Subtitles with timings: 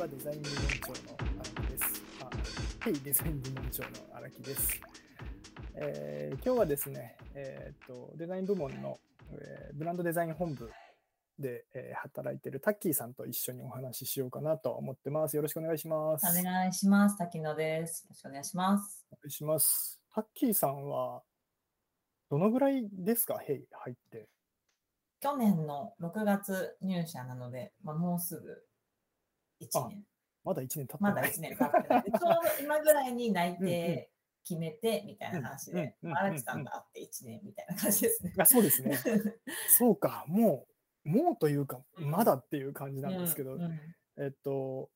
[0.00, 2.02] はデザイン部門長の荒木です。
[2.22, 2.30] あ、
[2.86, 4.80] ヘイデザイン部門長の荒木です。
[5.74, 8.98] えー今日はですね、えーっとデザイン部門の、
[9.30, 10.70] えーブランドデザイン本部
[11.38, 15.36] で、えー働いているタッキーさんと一緒にお話ししようかなと思ってます。
[15.36, 16.26] よろしくお願いします。
[16.26, 17.18] お願いします。
[17.18, 18.04] 滝野です。
[18.04, 19.04] よろしくお願いします。
[19.12, 20.00] お願いします。
[20.14, 21.20] タッキーさんは
[22.30, 24.30] どのぐらいですか、ヘイ入って。
[25.20, 28.64] 去年の6月入社なので、まあ、もうすぐ
[29.60, 30.04] 1年。
[30.44, 31.30] まだ1年経ってまだない。
[31.30, 32.02] 1年経ってない。
[32.02, 34.10] でちょうど今ぐらいに内定
[34.44, 38.34] 決めてみたいな話で、荒木さんと会って1年みたいな感じですね。
[38.38, 38.96] あそうですね。
[39.78, 40.66] そうか、も
[41.04, 43.58] う、もうというか、まだっていう感じなんですけど、
[44.16, 44.90] えっと、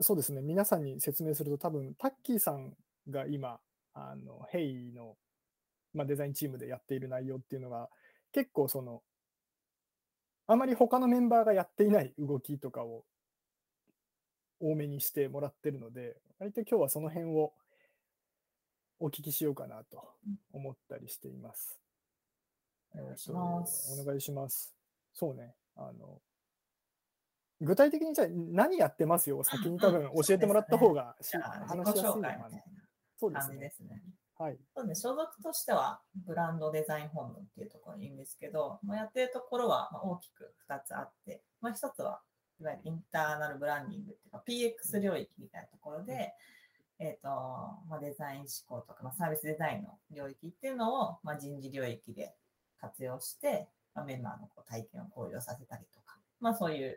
[0.00, 2.76] そうですね、皆さんに説明すると、多分タッキーさん
[3.08, 3.60] が今、
[3.94, 5.16] あのヘイの、
[5.92, 7.90] まあ、デザインチームでやっている内容っていうのが、
[8.32, 9.02] 結構その、
[10.46, 13.04] あまり他のメンバーがやっていない動きとかを
[14.60, 17.52] 多めにしてもらってるので、割と今日はその辺を
[19.00, 20.12] お聞きしようかなと
[20.52, 21.78] 思ったりしています。
[22.94, 24.74] お願いしますお願いします。
[25.12, 25.54] そうね。
[25.76, 26.20] あの
[27.60, 32.38] 具体的にじゃあ何やってますよを先に多分教えてもらった方がしじゃあ、自話しやすいのかな介みたい。
[32.38, 32.62] な感じで
[33.18, 33.72] そうですね。
[33.76, 34.02] すね。
[34.38, 34.58] はい。
[34.76, 42.20] そうですね、所属としてはブランドデザイン本部っていうところにいるんですけど、まあ、やってるところはまあ大きく2つあって、まあ、1つは
[42.60, 44.42] いわゆるインターナルブランディングっていうか
[44.96, 46.32] PX 領域みたいなところで、
[46.98, 52.34] えっとまあ、デザイン思考とか、まあ、サービスデザインの領域っていうのを、まあ、人事領域で
[52.80, 56.96] 活用して、まあ、メンバーのこう体験を向上させたりとか、まあ、そういう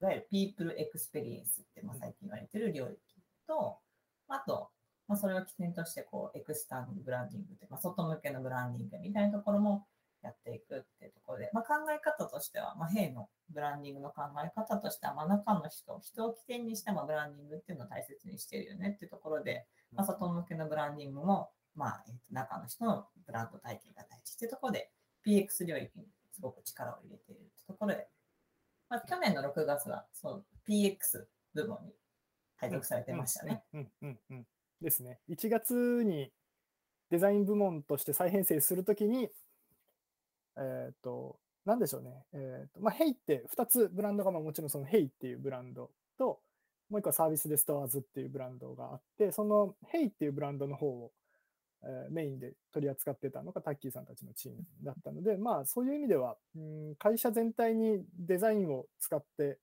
[0.00, 2.98] いわゆる People Experience ってまあ最近言われてる領域
[3.46, 3.78] と、
[4.28, 4.68] あと、
[5.08, 9.86] まあ、それを起点として、こう、エクスターナルブランディングって、まあ、外向けのブランディングみたいなところも
[10.24, 24.90] やっていくっていうところで、まあ、考え方としては、まあ、兵のブランディングの考え方としては、まあ、中の人、人を起点にしたまあブランディングっていうのを大切にしてるよねっていうところで、まあ、外向けのブランディングも、まあ、えっと中の人のブランド体験が大事っていうところで、
[25.26, 28.08] PX 領域にすごく力を入れているってところで、
[28.88, 31.92] まあ、去年の6月は、そう PX 部門に
[32.56, 33.62] 配属されてましたね。
[34.80, 35.18] ですね。
[35.28, 36.30] 1月に
[37.10, 39.30] デザイン部門として再編成するときに、
[40.56, 42.10] えっ、と、なんでしょうね。
[42.32, 46.40] えっ、と、まあ、 hey って2つブランドが、まあ、もちろんその hey っていうブランドと、
[46.90, 51.12] もう一個はサービスで STORES っていうブランドがあって、その hey っていうブランドの方を、
[51.82, 59.58] えーメインで取り扱ってたのがタッキーさんたちのチームだったので、まあそういう意味では、うん会社全体にデザインを使って、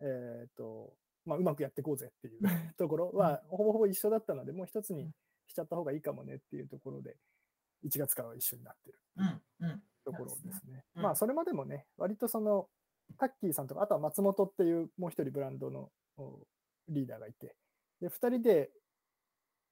[0.00, 0.94] えっ、と、
[1.26, 2.40] まあうまくやっていこうぜっていう
[2.78, 5.10] ところはほぼほぼ一緒だったので、もう一つに
[5.46, 7.16] しちゃった方がいいかもねっていうところで、
[7.84, 9.82] 1月からは一緒になってるうん、うん。
[10.10, 10.84] ところですね。
[10.96, 12.68] うんまあそれまでもね、割とその
[13.18, 16.38] タッキーさんとか、あとは松本っていうもう一人ブランドのお
[16.88, 17.56] リーダーがいて、
[18.00, 18.70] で2人で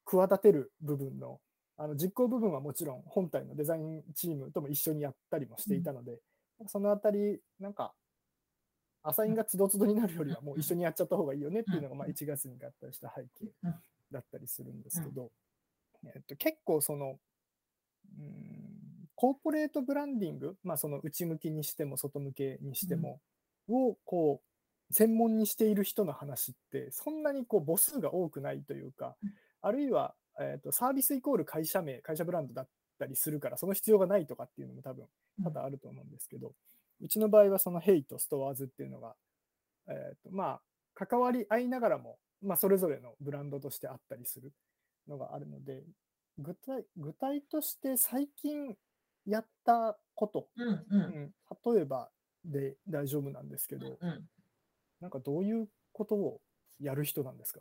[0.04, 1.40] 企てる部分の
[1.76, 6.18] あの実行部分はもちろん本体のデザインチームとも一緒にやったりもしていたので、
[6.66, 7.94] そのあたり、なんか、
[9.04, 13.52] アサインがつどつどになるよりはもう一緒にやっちゃった方がいいよねっていうのがまあ1月に合体した背景
[14.10, 15.30] だったりするんですけど、
[16.04, 17.18] えっと、結構その、うん
[19.20, 23.18] コーポレートブランディング、まあ、その内向きにしても外向けにしても、
[23.68, 24.40] をこ
[24.88, 29.16] う専門にしている人の話ってそんなにこう母数が多くないというか、
[29.60, 32.68] あるいは、えー、とサービスイコール会社名会社ブランドだっ
[33.00, 35.04] たりするからその必要がないとかっていうのも多分
[35.42, 36.52] 多々あると思うんですけど、
[37.00, 39.16] うちの場合はそのヘイとストアーズっていうのが、
[39.88, 40.60] えーとまあ、
[40.94, 44.52] 関わり合いながらも、まあ、それぞれのブランドとしてあったりする
[45.08, 45.82] のがあるので
[46.38, 48.76] 具体具体として最近
[49.28, 50.86] やったこと、うん、う。
[50.90, 51.00] うん。
[51.00, 51.34] ん、
[51.74, 52.10] 例えば
[52.44, 54.28] で大丈夫なんですけど、うん。
[55.00, 56.40] なんかどういうことを
[56.80, 57.60] やる人なんですか？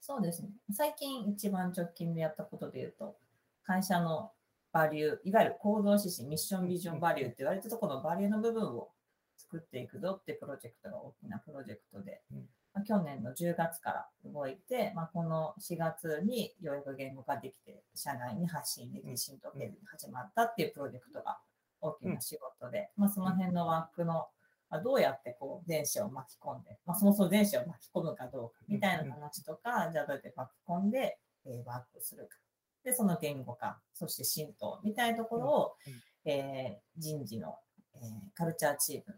[0.00, 0.50] そうですね。
[0.72, 3.16] 最近一番直近でやったことで言うと、
[3.62, 4.32] 会社の
[4.72, 8.90] バリュー、いわゆる行動指針、ミッション、ビジョン、バリューって言われたところのバリューの部分を
[9.38, 21.38] 作っていくぞってプロジェクトが大きなプロジェクトで、うんまあ去年の10月から動いて、まあ、この4月にようやく言語化できて、社内に発信でき、浸透経済に始まったっていうプロジェクトが
[21.80, 24.26] 大きな仕事で、まあ、その辺のワークの
[24.70, 32.38] まあどうやってこう電子を巻き込んで、まあ、そもそも電子を巻き込むかどうかみたいな話とか、じゃあどうやって巻き込んで、えーワークするか。
[32.84, 36.30] で、その言語化、そして浸透みたいなところを、うん。
[36.30, 37.56] えー人事の、
[37.94, 38.00] えー
[38.34, 39.16] カルチャーチーム、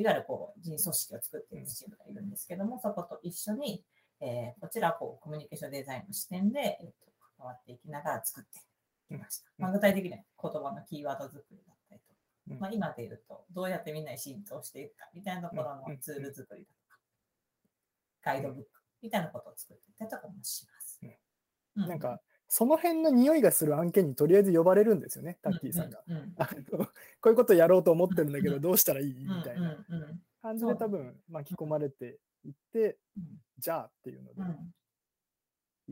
[0.00, 3.84] いわゆるこう人事組織を作っているチームがいるんですけども、そこと一緒に、
[4.20, 8.60] えーこちらこうコミュニケーションデザインの視点で、えーと関わっていきながら作って
[9.08, 9.50] きました。
[9.58, 9.64] うん。
[9.64, 12.20] まあ、具体的には言葉のキーワード作りだったりとか、
[12.50, 12.58] うん。
[12.60, 16.98] まあ、今で言うと、どうやってみんなに浸透していくかみたいなところのツール作りだとか、
[18.22, 18.68] ガイドブック
[19.02, 21.00] みたいなことを作っていったりとかもします。
[21.76, 22.20] うなんか、
[22.52, 26.02] その辺の匂いがする案件にとりあえず呼ばれるんですよね、タッキーさんが。
[26.08, 26.34] うんうん。
[26.36, 26.90] あのこ
[27.26, 29.76] ういうことやろうと思ってるんだけど、どうしたらいいみうんたいな
[30.42, 33.24] 感じで多分巻き込まれていって、うん。
[33.56, 34.74] じゃあっていうのでう、ん。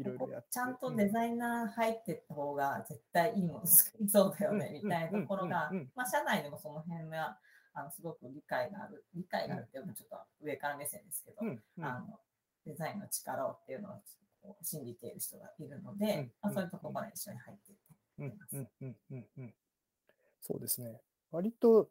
[0.01, 0.49] いろいろやって。
[0.51, 4.83] ちゃんとデザイナー入ってった方が絶対いいもの作りそうだよね、うん。
[4.85, 7.39] みたいなところがまあ、社内でもその辺が、
[7.75, 11.37] あのすごく理解がある、理解があるっていうのはちょっと上から目線ですけど、
[11.83, 12.19] あの
[12.67, 14.03] デザインの力をっていうのを
[14.49, 17.83] こう信じている人がいるので、うんまあ、そういうところから一緒に入っていって
[18.19, 19.55] うんうんうんうんうん。
[20.41, 21.01] そうですね。
[21.31, 21.91] 割と、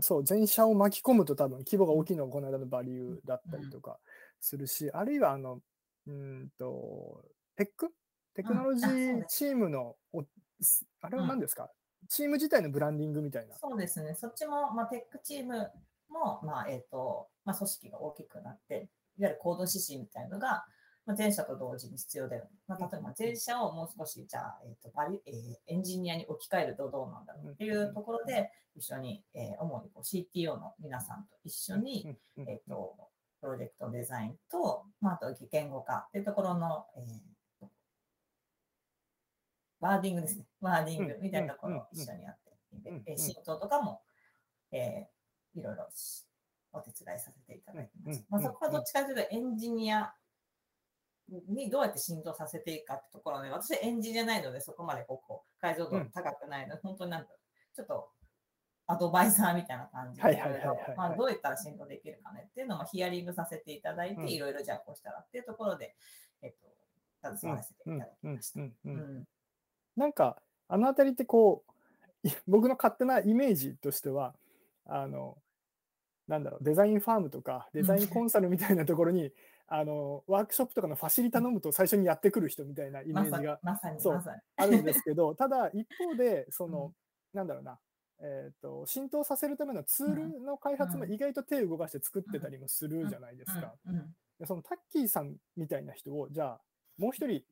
[0.00, 3.98] そう、全社を巻き込むと多分規模が大きいのがこの間のバリューだったりとか
[4.40, 5.60] するし、あるいはあの、
[6.06, 6.12] うー
[6.44, 7.24] んと、
[7.56, 7.92] テック？
[8.34, 10.24] テクノロジーチームの、お
[10.60, 11.70] すあれは何ですか、
[12.08, 13.56] チーム自体のブランディングみたいな。
[13.58, 15.70] そうですね、そっちも、まあ、テックチーム
[16.08, 18.88] も、まあえーとまあ、組織が大きくなって、
[19.18, 20.64] いわゆる行動指針みたいなのが、
[21.08, 22.50] まあ、全社と同時に必要だよね。
[22.66, 25.34] まあ、例えば全社をもう少し、じゃあ、えーとバリえー
[25.66, 32.94] エンジニアに置き換えるとどうなんだろうっていうところで、一緒に、えー主にこう CTO の皆さんと一緒に、えー、と
[33.40, 37.04] プロジェクトデザインと、まあ、あと言語化っていうところの、えー
[37.58, 37.70] と
[39.80, 40.44] ワーディングですね。
[40.60, 42.50] ワーディングみたいなところを一緒にやって、
[42.84, 43.02] でうん。
[43.06, 44.02] えー浸透とかも、
[44.72, 46.26] えーいろいろし
[46.74, 48.14] お手伝いさせていただきまうん。
[48.14, 48.26] す。
[48.28, 50.12] まあ、そこはどっちかというとエンジニア
[51.48, 56.76] にどうやって浸透させていくかってところで、私はエンジじゃないので、そこまでこうこう解像度高くないの。
[56.76, 57.28] で、本当になんか
[57.74, 58.08] ちょっと
[58.86, 60.42] アドバイザーみたいな感じで、
[60.96, 62.46] まあどうやったら浸透できるかね。
[62.50, 64.26] っていうのをまあヒアリングさせていただいうん。
[64.26, 65.94] て、いろいろじゃあこうしたらっていうところで、
[66.42, 66.52] えっ
[67.22, 68.60] と、携わらせていただきました。
[68.60, 69.24] うんうんうんうん
[69.98, 71.64] なんか、あのあたりってこ
[72.22, 74.32] う、い僕の勝手なイメージとしては、
[74.86, 75.36] あの、
[76.28, 79.32] なんだろう、デザインファームとか、デザインコンサルみたいなところに、
[79.70, 84.40] あの、ワークショップとかのファシリ頼むと最初にやってくる人みたいなイメージが、まさにそうまさに。
[84.56, 86.92] あるんですけど、 ただ一方で、その、うん。
[87.34, 87.78] なんだろうな、
[88.20, 91.12] えー、と浸透させるためのツールの開発もうん。
[91.12, 93.74] 意外と手を動かして作ってたりもするじゃないですか。
[94.38, 96.60] でそのタッキーさんみたいな人を、じゃあ、
[96.96, 97.42] もう一人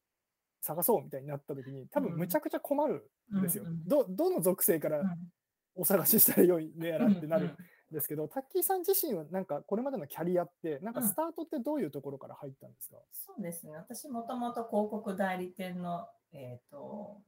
[0.63, 2.19] 探そうみたいになった時に、多分うん。
[2.21, 3.65] むちゃくちゃ困るんですよ。
[3.87, 5.33] どどの属性からうん。
[5.79, 7.55] お探ししたらよいねやらってなる
[7.91, 13.77] ですけど、タッキーさん自身はなんかこれまでのキャリアって、なんかスタートってどういうところから入ったんですか、そうですね。
[13.77, 17.21] 私もともと広告代理店の、えっ、と、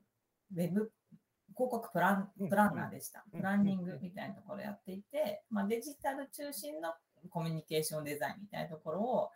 [0.54, 0.92] ウェブ、
[1.54, 3.24] 広告プランうんプランナーでした。
[3.32, 6.92] うんプランニングみたいなところやっていて、まあ、デジタル中心の
[7.30, 9.30] コミュニケーションデザインみたいなところを、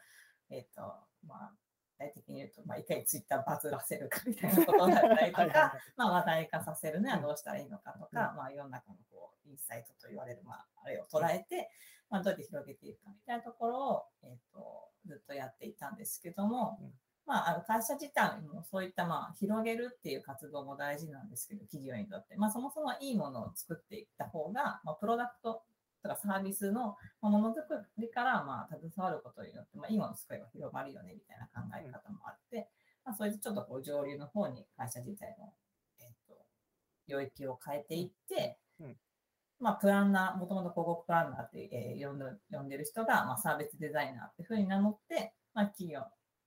[0.51, 0.83] えっ、と、
[1.27, 1.62] まあ、具
[2.03, 7.23] 体的に言うと、まあ、いかにツイッターバズらせるかみたいなことだったりとはいはいかは、まあ、話題化させるにはうん。
[7.23, 11.71] どうしたらいいのかとか、まあ、世の中のこうインサイトと言われる、まあ、あれを捉えて、
[12.11, 16.93] まあ、どうやって広げていくかみたいなところを、えっとずっとやっていたんですけども、うん。
[17.27, 25.63] まあ、あの会社自体もそういった、まあ、広げるっていう活動も大事なんですけど、企業にとって、まあ、そもそもいいものを作っていった方が、まあ、プロダクト
[26.03, 32.69] とかサービスのまあものづくりから、まあ、携わることによって、まあ、いいものを作れば広がるよねみたいな考え方もあって、
[33.05, 35.53] まあ、それでちょっとこう上流の方に会社自体の、
[36.01, 36.35] えっと
[37.09, 38.97] 領域を変えていって、うん。
[39.61, 46.01] まあ、プランナー、もともと広告プランナーって、えー呼んで呼んでる人が、まあ、サービスデザイナーっていうふうに名乗って、まあ、企業、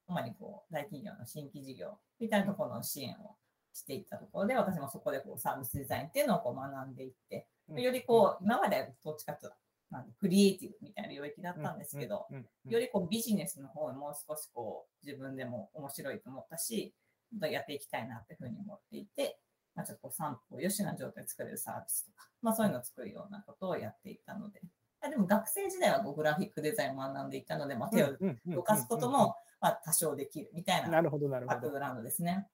[0.08, 3.36] 主にこう大企業の新規事業みたいなところの支援を
[3.74, 9.56] していったところで、私もそこでこうサービスデザインっていうのをこう学んでいって、うんよりこう、今まではどっちかというと、
[9.92, 12.28] なんクリエイティブみたいな領域だったんですけど、
[12.68, 16.94] よりこうビジネスの方にもう少しこう自分でも面白いと思ったし、
[17.42, 19.40] やっていきたいなっていうふうに思っていて、
[19.76, 24.62] まあ、ちょっとこう散歩をよしな状態で作れるサービスとか、まあそういうのを作るようなことをやっていたので、
[25.02, 28.16] あでも学生時代はこうグラフィックデザインを学んでいたので、まあ、手を
[28.48, 31.60] 動かすこともまあ多少できるみたいななるほど、なるほど。
[31.60, 32.48] バックグラウンドですね。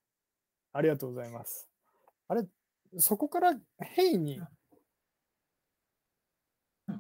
[0.74, 1.70] ありがとうございます。
[2.28, 2.46] あれ、
[2.98, 4.42] そこからヘイに、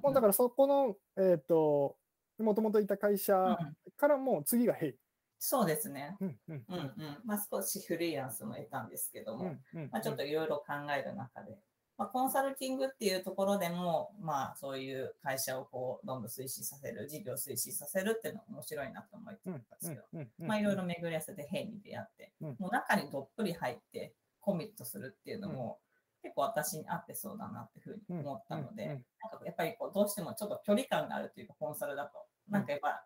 [0.01, 1.95] もうだからそこの、えっ、と、
[2.39, 3.57] もともといた会社うん。
[3.97, 4.95] からもう次がヘイ。
[5.39, 6.17] そうですね。
[6.19, 6.65] うんうん。
[6.69, 7.17] うんうん。
[7.25, 9.89] まあ少しフリーランスも得たんですけども、うんうん。
[9.91, 11.57] まあ、ちょっといろいろ考える中で、
[11.97, 22.55] まあ、コンサルティングっていうところでも、まあ、そういう会社をこうどんどん推進させる、事業を推進させるっていうのが面白いなと思ってたんですけど、まあ、いろいろ巡り合わせて変に出会って、うん。
[22.59, 25.79] もう中にどっぷり入ってコミットするっていうのも、
[26.21, 29.05] 結構私に合ってそうだなっていうふうに思ったので、なんか
[29.45, 33.05] やっぱりこうどうしてもちょっと距離感があるというか、コンサルだと、なんかやっぱ、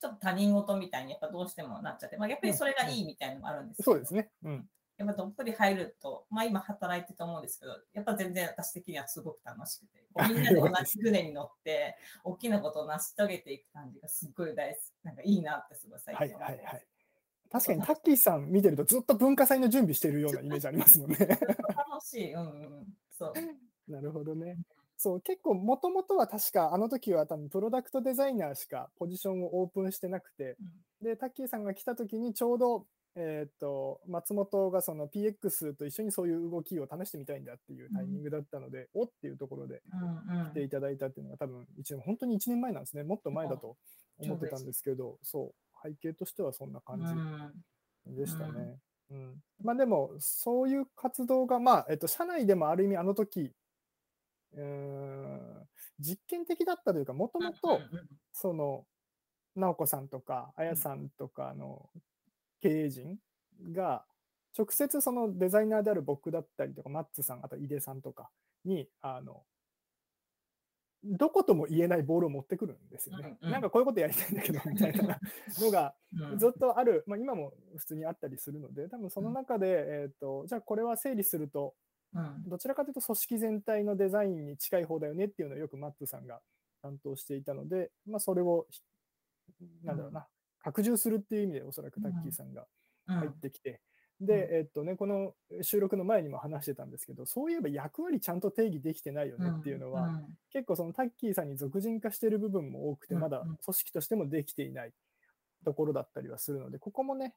[0.00, 4.30] ちょっと他人事みたいにやっぱどうしてもなっちゃって、まあ、逆にそれがいいみたいなのもあるんですけど、そうですね。
[4.42, 4.68] うん。
[4.98, 16.64] やっぱどっぷり入ると、まあ今働いてると思うんですけど、やっぱ全然私的にはすごく楽しくて、こうみんなで同じ船に乗って、大きなことを成し遂げていく感じがすっごい大好き、なんかいいなってすごい最はい近思ってます。
[16.64, 16.86] はいはい。
[17.52, 21.18] 確かにタッキーさん見てるとずっと文化祭の準備してるようなイメージありますもんね。
[21.18, 21.38] 楽
[22.02, 23.32] しい、うんうん、そう。
[23.92, 24.56] なるほどね。
[24.96, 30.56] そう、結構もともとは確かあの時は多分プロダクトデザイナーしかポジションをオープンしてなくて、
[31.02, 43.02] で、タッキーさんが来た時にちょうど、えーっと、松本がその PX と一緒にそういう動きを試してみたいんだっていうタイミングだったので、おっていうところでうんうん来ていただいたっていうのが多分一年、本当に1年前なんですね。
[43.02, 43.76] もっと前だと
[44.18, 47.14] 思ってたんですけど、そう、背景としてはそんな感じ。
[48.06, 48.78] でしたね。
[49.10, 53.52] うんまあでも、そういう活動が、まあ、えっと、社内でもある意味あの時、
[54.54, 55.68] うーん、
[56.00, 57.80] 実験的だったというか、もともと、
[58.32, 58.86] その、
[59.54, 61.90] 直子さんとか、あやさんとかの
[62.60, 63.18] 経営陣
[63.72, 64.04] が、
[64.56, 68.30] 直接そのデザイナーである僕だったりとか、マッツさん、あと井出さんとか
[68.64, 69.44] に、あの、
[71.04, 73.36] どことも言えないボールを持ってくるんですよね。
[73.42, 73.52] うんうん。
[73.52, 75.18] なんかこういうことやりたいんだけど、みたいな
[75.58, 75.94] のが、
[76.30, 76.38] うん。
[76.38, 81.74] ずっとある、まあ、今も普通にあったりするので、多分その中で、えー、とじゃあこれは整理すると、
[82.14, 82.44] うん。
[82.46, 86.40] どちらかというと組織全体のデザインに近い方だよねっていうのをよくマッツさんが
[86.82, 88.82] 担当していたので、まあ、それをひ、
[89.82, 90.28] なんだろうな、
[90.60, 92.66] 拡充するっていう意味で、おそらくタッキーさんが
[93.08, 93.16] うん。
[93.16, 93.80] 入ってきて、
[94.26, 100.26] で、えっとね、この収録の前にも話してたんですけど、そういえば役割ちゃんと定義できてないよねっていうのは、うん。
[100.52, 103.20] 結構そのタッキーさんに俗人化している部分も多くて、うん。
[103.20, 104.92] まだ組織としてもできていない
[105.64, 107.34] ところだったりはするので、ここもね、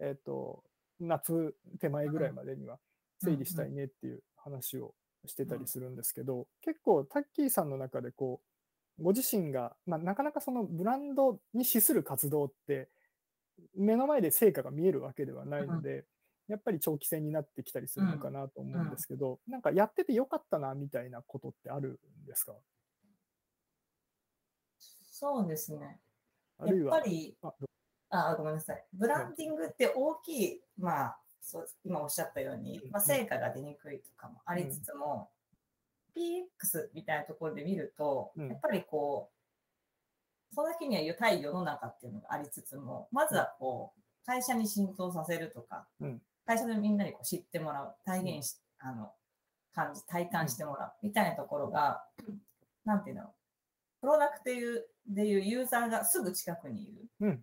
[0.00, 0.64] えっ、と、
[1.00, 2.78] 夏手前ぐらいまでには
[3.22, 4.94] 整理したいねっていう話を
[5.26, 8.40] してたりするんですけど、結構タッキーさんの中でこ
[8.98, 12.88] う、ご自身が、まあ、なかなかそのブランドに資する活動って、
[13.76, 16.04] 目の前で成果が見えるわけではないので、
[16.46, 22.54] やっぱり長期戦になってきたりするのかなと思うんですけど、なんかやっててよかったなみたいなことってあるんですか？
[24.78, 26.00] そうですね。
[26.58, 27.36] やっぱ、り、
[28.10, 28.84] あごめんなさい。
[28.92, 35.30] ブランディングって大きい、まあ、そう今おっしゃったようにうん、まあ、成果が出にくいとかもありつつも、
[36.14, 38.48] PX みたいなところで見ると、うん。
[38.48, 39.30] やっぱりこ
[40.52, 49.12] う、その時には対世の中っていうのがありつつも、まずはこう、会社に浸透させるとか、うん会社でみんなにこう知ってもらう、体現し、あの、
[49.74, 52.04] 感じ、体感してもらうみたいなところが、
[52.84, 53.22] なんていうの、
[54.00, 57.40] プロダクトいうでいうユーザーがすぐ近くにいる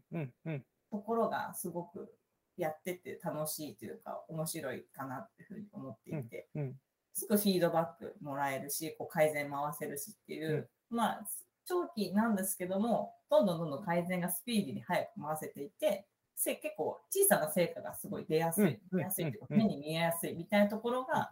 [0.91, 2.13] ところがすごく
[2.57, 6.75] やってて楽しいというか面白いかなっていうふうに思っていて、うん
[7.13, 11.21] すぐフィードバックもらえるし、こう改善回せるしっていう、まあ、
[11.65, 16.07] 長期なんですけども、どんどんどんどん改善がスピーディーに早く回せていて、
[16.43, 21.31] せ結構小さな成果がすごい出やすい、うん出やすいというか、うん目に見えやすいみたいなところが、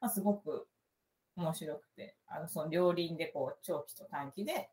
[0.00, 0.66] まあ、すごく
[1.36, 4.68] 面白くて、あのその両輪でこう長期と短期で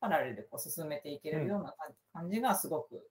[0.00, 3.02] パラレルでこう進めていけるような感感じがすごく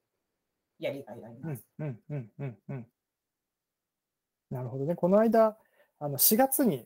[0.79, 1.63] やりがいがあります。
[1.79, 2.87] うんうんうんうん
[4.49, 4.95] なるほどね。
[4.95, 5.57] この間、
[5.99, 6.85] あの4月に、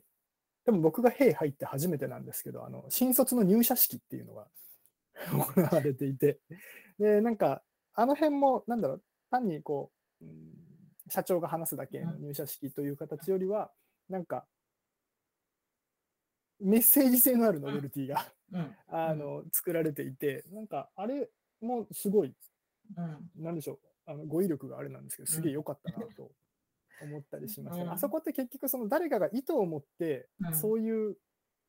[0.64, 4.46] でも僕が兵入って初めてなんですけど、あの新卒の入社式っていうのが
[5.54, 6.40] 行われていて、
[6.98, 10.32] で、なんか、あの辺も、なんだろう、単にこう、うん
[11.10, 13.70] 社長が話すだけの入社式という形よりは、
[14.10, 14.44] なんか、
[16.60, 18.76] メッセージ性のあるノベルティが、うん。
[18.88, 21.30] あの作られていて、なんか、あれ
[21.62, 22.34] もすごい
[22.96, 23.42] うん。
[23.42, 26.30] なんでしょう、あの語彙力があれなんですけど、すげえ良かったなと
[27.00, 27.84] 思ったりしました。
[27.84, 31.16] うんあそこって結局、その誰かが意図を持ってう、んそういう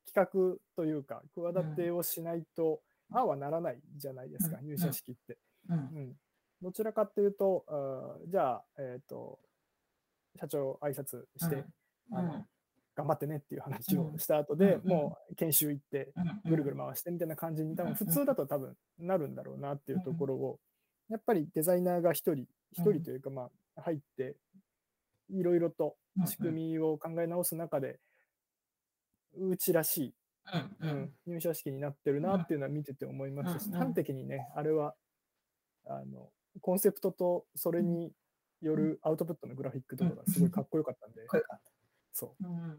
[0.05, 5.37] 企画というか、企てをしないと、ああはならないじゃないですか、うん入社式って。
[5.69, 5.79] うんう。
[5.99, 6.15] ん、
[6.61, 9.39] どちらかっていうと、あーじゃあ、えっ、と、
[10.39, 11.63] 社長挨拶して、
[12.11, 12.45] あの
[12.95, 16.11] 頑張ってねっていう話をした後で、うんもう研修行って、
[16.45, 20.59] ぐるぐる回してみたいな感じに多分普通だと多分なるんだろうなっていうところを
[21.09, 24.35] やっぱりデザイナーが一人一人というかまあ入って
[25.29, 27.99] いろいろと仕組みを考え直す中で
[29.37, 30.13] うちらしい、
[30.81, 30.89] うん。
[30.89, 31.09] ううんん。
[31.27, 33.79] 入社式になってるなっていうのは見てて思いましたしうんうん。
[33.79, 34.95] 端的にねあれは
[35.85, 36.29] あの
[36.61, 38.11] コンセプトとそれに
[38.61, 41.25] よるアウトプットのグラフィックとかがすごいかっこよかったんで。
[41.27, 41.37] こう。
[41.37, 41.59] いうか
[42.11, 42.43] そう。
[42.47, 42.77] ん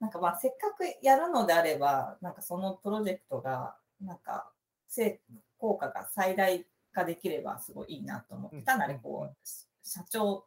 [0.00, 4.50] なんかまあせっかくやるのであれば、なんかそのプロジェクトが、なんか
[4.88, 5.20] 成
[5.58, 8.64] 効果が最大化できればすごいいいなと思って、うん。
[8.64, 9.36] 単なるこう、
[9.82, 10.46] 社長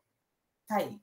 [0.67, 0.99] 対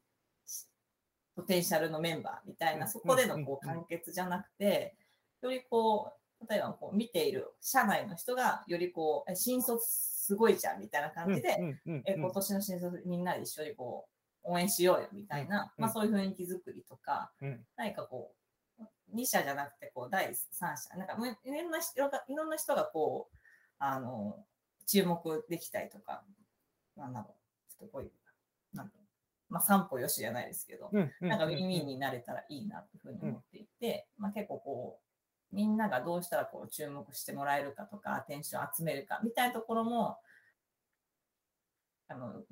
[1.34, 3.44] ポテンシャルのメンバーみたいな、うんそこでのうん。
[3.44, 4.94] こう完結じゃなくて、
[5.42, 9.84] よりこう、例えばこう見ている社内の人が、よりこう、え新卒
[10.24, 11.10] すごいじゃんみたいなう。
[11.14, 11.76] 感じで、
[12.06, 14.06] え今年の新卒みんなで一緒にこ
[14.42, 17.60] う応援しようよみたいな、うんまあ、そういう雰囲気作りとか、うん。
[17.76, 18.32] 何かこ
[18.78, 18.82] う、
[19.14, 23.36] 2社じゃなくてこう第三者、なんかむいろんな人がいろんな人がこう、
[23.78, 24.38] あの、
[24.86, 26.24] 注目できたりとか、
[26.96, 28.12] なんだろう、ちょっとこういう、
[28.72, 29.00] なんだろ
[29.50, 30.90] う、まあ、散歩よしじゃないですけど、
[31.20, 35.04] なんかウィンウィンになれたらいいなっていうふうに思っていて、まあ、結構こう、
[35.54, 40.18] みんながどうしたらこう注目してもらえるかとか、アテンション集めるかみたいなところも、
[42.08, 42.42] あの、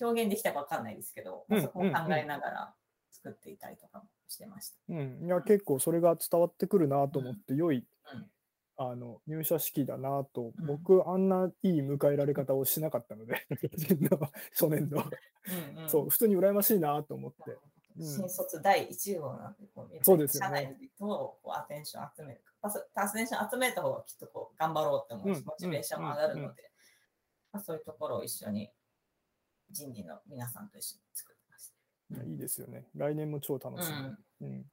[0.00, 2.74] 表現できたかわかんないですけど、まあそこを考えながら
[3.10, 4.76] 作っていたりとかもしてました。
[4.90, 8.30] うん、いや結構それが伝わってくるなと思って、良い、うん。
[8.78, 10.66] あの入社式だなと、うん。
[10.66, 13.46] 僕、あんないい迎えられ方をしなかったので、
[14.52, 15.88] 初年度、うんうん。
[15.88, 17.56] そう、普通に羨ましいなと思って。
[17.98, 22.40] うん新卒第1号なんで、こうそうですよね社内の人をこうアテンション集める。
[22.60, 26.70] パスアテンション集めた方がきっとこう頑張ろうって思うし、うんモチベーションも上がるので、
[27.52, 28.70] まあ、そういうところを一緒に
[29.70, 31.72] 人事の皆さんと一緒に作ってまし
[32.10, 32.86] いやいいですよね。
[32.94, 33.82] 来年も超楽た。
[33.82, 34.48] しうんみ。
[34.48, 34.66] うん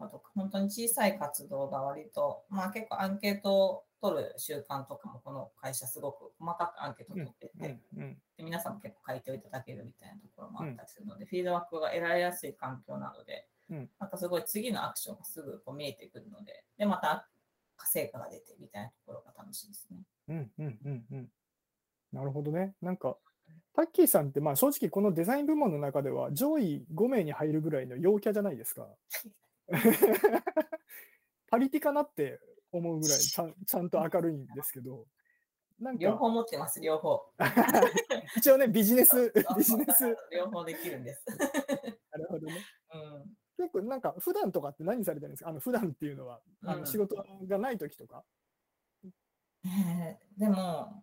[0.00, 7.52] あと本当に小さい活動が割と、まあ結構アンケートを取る習慣とかもこの会社すごく細かくアンケート取ってて、
[7.96, 17.28] うんうんで皆さんも結構書いていただけるみたいなところもあったりするので、フィードバックが得られやすい環境なので、うんかすごい次のアクションがすぐこう見えてくるので、で、また
[17.84, 19.98] 成果が出てみたいなところが楽しいですね。
[20.28, 21.28] うんうんうんうん
[22.12, 22.74] なるほどね。
[22.80, 23.18] なんか、
[23.74, 28.86] タッキーさんって、まあ正直このデザイン部門の中では上位5名に入るぐらいの陽キャじゃないですか。
[31.50, 32.40] パリピかなって
[32.72, 35.06] 思うぐらいちゃんちゃんと明るいんですけど、
[35.78, 37.22] なんか、両方持ってます、両方。
[38.36, 41.24] 一応ね、ビジネス、 ビジネス、両方できるんです。
[41.28, 42.64] なるほどね。
[42.94, 45.50] うん結構なんか、普段とかって何されてるんですか？
[45.50, 47.16] あの普段っていうのは、あうんの仕事
[47.48, 48.24] がない時とか？
[49.64, 51.02] えーでも、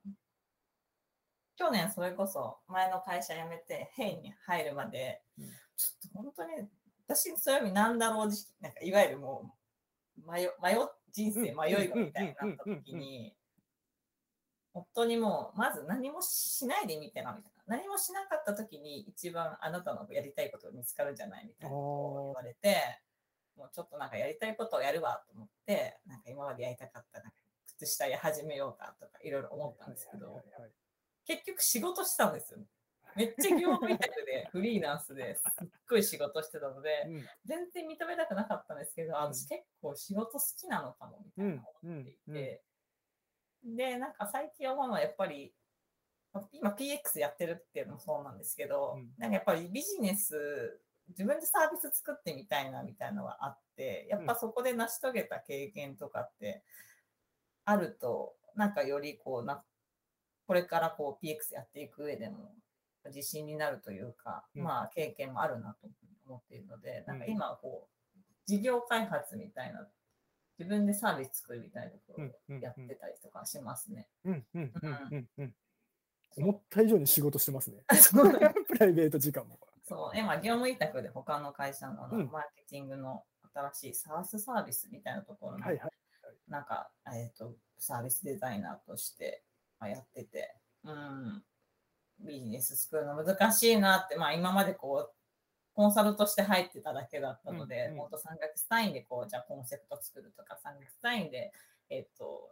[1.58, 5.46] 去年それこそ前の会社辞めて、ヘイに入るまで、うん
[5.76, 6.70] ちょっと本当に、
[7.08, 9.54] 私、そういう意味なんだろう時期、なんかいわゆるも
[10.18, 10.78] う、迷迷
[11.12, 13.36] 人生迷いがみたいになった時に、
[14.74, 17.78] 本当にもう、まず何もしないでみてな、みたいな。
[17.78, 23.02] 何もしなかった時に一番あなたのやりたいことが見つかるんじゃないみたいなことを言われて、
[23.58, 27.38] もうちょっとなんかやりたいことをやるわと思って、なんか今までやりたかったなんか
[27.78, 30.44] 靴下や始めようかとかいろいろ思ったんですけど、
[31.26, 32.60] 結局仕事したんですよ。
[33.16, 35.44] めっちゃ業務委託で フリーランスです。
[35.64, 37.26] っごい仕事してたので、うん。
[37.46, 42.64] 全然認めたくなかったんですけど、私結構仕事好きなのかもみたいな思っていて、
[43.64, 45.56] で、なんか最近思うのはやっぱり、
[46.52, 49.14] 今 PX やってるっていうのもそうなんですけど、うん。
[49.18, 56.64] なんかやっぱりビジネス、自分でサービス作ってみたいなみたいなのがあって、やっぱそこで成し遂げた経験とかって
[57.64, 59.64] あると、なんかよりこうな、
[60.48, 62.54] これからこう PX やっていく上でも
[63.10, 64.64] 自信になるというか、うん。
[64.64, 65.88] まあ経験もあるなと
[66.28, 69.88] 思っているので、なんか今はこう、事業開発みたいな、
[70.58, 74.08] 自分でサービス作るみたいなところをやってたりとかしますね。
[76.38, 77.84] 思った以上に仕事してますね。
[78.68, 79.58] プライベート時間も。
[79.84, 85.66] そう、今、業務委託で他の会社のマーケティングの新しいサースサービスみたいなところの。
[86.48, 89.44] なんか、えっ、と、サービスデザイナーとして
[89.80, 91.44] まあやってて、うん、
[92.20, 95.16] ビジネス作るの難しいなって、まあ今までこう、
[95.74, 97.98] コンサルとして入ってただけだったので、うんうん。
[97.98, 101.52] もっと3ヶ月単位でこう、じゃあコンセプト作るとか、3ヶ月単位で、
[101.90, 102.52] えっ、と、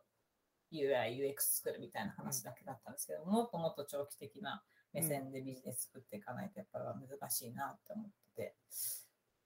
[0.73, 8.55] UI、UX 作るみたいな話だけだったんですけど、もっともっと長期的な目線でビジネス作っていかないとやっぱり難しいなって思ってて、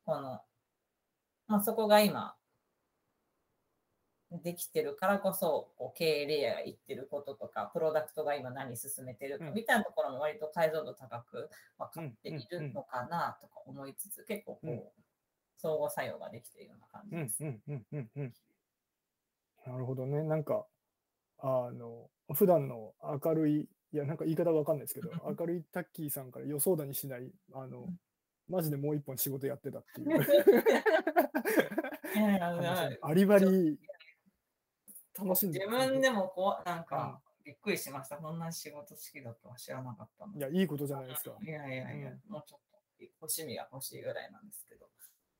[0.05, 0.41] この、
[1.47, 2.35] まあそこが今、
[4.31, 14.81] できてるからこそ、こう経営レイヤーが言ってることとか、プロダクトが今何進めてるかうんみたいなところも割と解像度高く分かっているのかなとか思いつつ、結構こう、うん
[15.59, 17.43] 相互作用ができているような感じうんです。
[17.43, 18.33] うんうんうんうん。
[19.65, 20.23] なるほどね。
[20.23, 20.65] なんか、
[21.39, 25.09] あの、普段の明るい、いや、なんか言い方わかんないですけど、
[25.39, 27.87] 明るいタッキーさんから予想だにしない、あの、
[28.47, 30.07] マジでもう一本仕事やってたっていう
[32.15, 33.79] いやいやいや話バリバリ
[35.17, 38.17] 楽しんで自分でもこう、なんか、びっくりしました。
[38.17, 41.31] こんな仕事好きだとは知らなかったのいや、いいことじゃないですか。
[41.41, 42.59] いやいやいや、うんもうちょっ
[42.99, 44.87] と、趣味が欲しいぐらいなんですけど。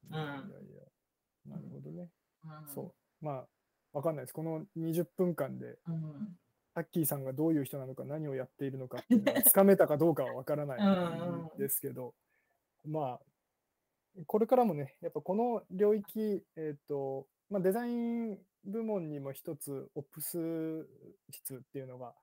[0.10, 2.10] いやいやいや、なるほどね。
[2.46, 2.82] うん、そ
[3.22, 3.26] う。
[3.26, 3.48] まあ、
[3.94, 4.34] わかんないです。
[4.34, 5.92] この20分間で、う。
[5.92, 6.38] ん。
[6.74, 12.14] タッキーさんがどういう人なのか、何をやっているのかっていうのがつかめたかどうかはわからないうんんですけど、
[12.86, 13.20] まあ、
[14.26, 20.88] これからもね、やっぱこの領域、えっ、と、まあ、デザイン部門にも一つ、オプス
[21.30, 22.14] 室っていうのが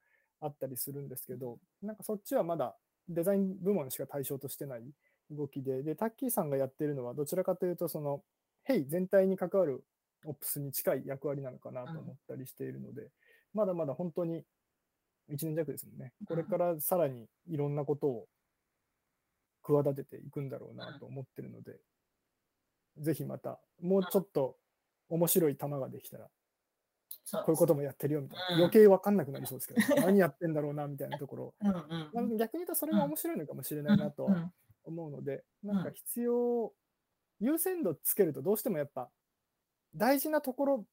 [0.41, 2.77] あったりするんですけど、なんかそっちはまだ
[3.09, 4.83] デザイン部門しか対象としてない
[5.31, 8.23] 動きで、で、タッキーさんがやってるのは、どちらかというと、その、
[8.65, 9.85] ヘイ全体に関わる
[10.25, 13.11] オプスに近い役割なのかなと思ったりしているので、
[13.53, 14.45] まだまだ本当に
[15.31, 16.13] 1年弱ですもんね。
[16.27, 18.27] これからさらにいろんなことを
[19.67, 21.79] 企てていくんだろうなと思ってるので、
[22.99, 24.57] ぜひまた、もうちょっと
[25.09, 26.29] 面白い球ができたら、
[27.33, 31.55] こういうこともやってるよみたいな、余計わかんなくなりそうですけど、何やってんだろうなみたいなところ、
[32.37, 34.29] 逆に言うとそれが面白いのかもしれないなと
[34.85, 36.73] 思うので、んなんか必要、
[37.41, 39.11] 優先度つけるとどうしてもやっぱ
[39.95, 40.87] 大事なところ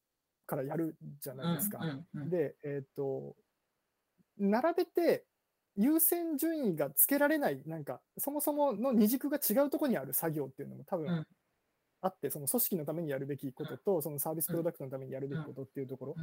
[0.48, 1.80] からやるじゃないですか。
[2.14, 3.36] で、えっ、と、
[4.38, 5.26] 並べて
[5.82, 11.28] 優先順位がつけられない、なんかそもそもの二軸が違うところにある作業っていうのも多分うん。
[12.04, 16.16] あって、その組織のためにやるべきことと、そのサービスプロダクトのためにやるべきことっていうところ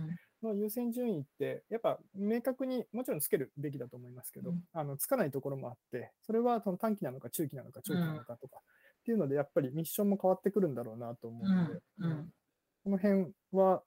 [0.42, 0.48] うん。
[0.48, 4.64] の優先順位って、やっぱ明確にもちろんつけるべきだと思いますけど、うん。
[4.72, 11.80] あのつかないところもあって、それはその短期なのか中期なのか長期なのかとか、っていうので、やっぱりミッションも変わってくるんだろうなと思うので、
[12.82, 13.84] この辺は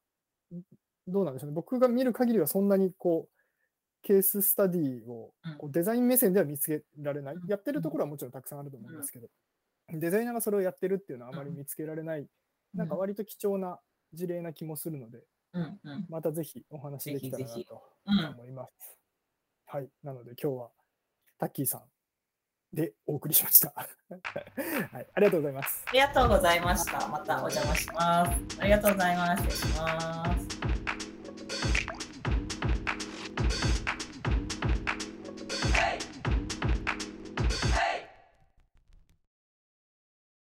[1.07, 1.55] どうなんでしょうね。
[1.55, 3.40] 僕が見る限りはそんなにこう、
[4.01, 7.47] ケーススタディをうんこうデザイン目線では見つけられないうん。
[7.47, 9.27] やってるところはもちろんたくさんあると思うんですけど、
[9.89, 12.27] デザイナーがそれをやってるっていうのはあまり見つけられない、
[12.73, 13.79] なんか割と貴重な
[14.13, 18.97] 事例な気もするので、うんうんまたぜひお話できたらなぜひぜひとうん思います。
[19.65, 19.89] はい。
[20.03, 20.69] なので今日は
[21.39, 21.81] タッキーさん
[22.73, 23.73] でお送りしました。
[24.91, 25.07] はい。
[25.13, 25.83] ありがとうございます。
[25.87, 27.07] ありがとうございました。
[27.07, 28.61] またお邪魔します。
[28.61, 29.43] ありがとうございます。
[29.43, 30.60] 失礼します。